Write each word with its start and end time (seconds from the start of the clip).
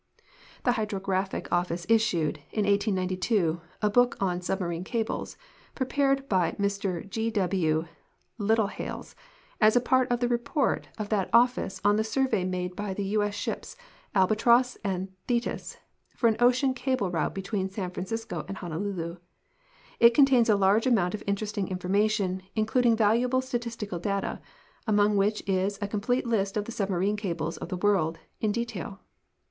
The 0.63 0.71
Hydrographic 0.71 1.47
Office 1.51 1.85
issued, 1.87 2.37
in 2.51 2.65
1892, 2.65 3.61
a 3.83 3.89
book 3.91 4.17
on 4.19 4.41
Sub 4.41 4.59
marine 4.59 4.83
Cables," 4.83 5.37
prepared 5.75 6.27
by 6.27 6.53
Mr 6.53 7.07
G. 7.07 7.29
W. 7.29 7.85
Littlehales 8.39 9.13
as 9.61 9.75
a 9.75 9.79
part 9.79 10.09
of 10.11 10.19
the 10.19 10.27
report 10.27 10.87
of 10.97 11.09
that 11.09 11.29
Office 11.31 11.79
on 11.85 11.97
the 11.97 12.03
survey 12.03 12.43
made 12.43 12.75
by 12.75 12.95
the 12.95 13.03
U. 13.03 13.21
S. 13.21 13.37
shij)S 13.37 13.75
Albatross 14.15 14.75
and 14.83 15.09
Thetis 15.27 15.77
for 16.15 16.27
an 16.27 16.37
ocean 16.39 16.73
cable 16.73 17.11
route 17.11 17.35
between 17.35 17.69
San 17.69 17.91
Fran 17.91 18.07
cisco 18.07 18.43
and 18.47 18.57
Honolulu. 18.57 19.17
It 19.99 20.15
contains 20.15 20.49
a 20.49 20.55
large 20.55 20.87
amount 20.87 21.13
of 21.13 21.21
interesting 21.27 21.67
infonnation, 21.67 22.41
including 22.55 22.95
valuable 22.97 23.41
statistical 23.41 23.99
data, 23.99 24.41
among 24.87 25.15
which 25.15 25.43
is 25.45 25.77
a 25.79 25.87
complete 25.87 26.25
list 26.25 26.57
of 26.57 26.65
the 26.65 26.71
Submarine' 26.71 27.17
Cables 27.17 27.57
of 27.57 27.69
the 27.69 27.77
world, 27.77 28.17
in 28.39 28.51
detail. 28.51 28.99